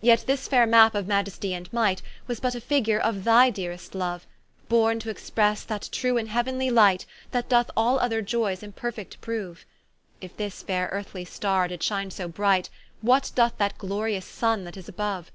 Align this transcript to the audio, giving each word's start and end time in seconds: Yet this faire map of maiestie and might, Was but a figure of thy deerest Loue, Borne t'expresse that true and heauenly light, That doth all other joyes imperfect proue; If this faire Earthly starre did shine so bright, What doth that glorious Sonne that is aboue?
Yet 0.00 0.24
this 0.26 0.48
faire 0.48 0.66
map 0.66 0.96
of 0.96 1.06
maiestie 1.06 1.52
and 1.54 1.72
might, 1.72 2.02
Was 2.26 2.40
but 2.40 2.56
a 2.56 2.60
figure 2.60 2.98
of 2.98 3.22
thy 3.22 3.50
deerest 3.50 3.94
Loue, 3.94 4.18
Borne 4.68 4.98
t'expresse 4.98 5.64
that 5.64 5.90
true 5.92 6.18
and 6.18 6.30
heauenly 6.30 6.72
light, 6.72 7.06
That 7.30 7.48
doth 7.48 7.70
all 7.76 8.00
other 8.00 8.20
joyes 8.20 8.64
imperfect 8.64 9.20
proue; 9.20 9.58
If 10.20 10.36
this 10.36 10.64
faire 10.64 10.88
Earthly 10.90 11.24
starre 11.24 11.68
did 11.68 11.84
shine 11.84 12.10
so 12.10 12.26
bright, 12.26 12.68
What 13.00 13.30
doth 13.36 13.58
that 13.58 13.78
glorious 13.78 14.26
Sonne 14.26 14.64
that 14.64 14.76
is 14.76 14.90
aboue? 14.90 15.26